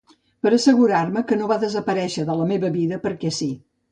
Per 0.45 0.51
assegurar-me 0.55 1.23
que 1.31 1.37
no 1.41 1.51
va 1.51 1.59
desaparèixer 1.65 2.25
de 2.31 2.39
la 2.39 2.47
meva 2.55 2.71
vida 2.79 3.01
perquè 3.07 3.35
sí. 3.41 3.51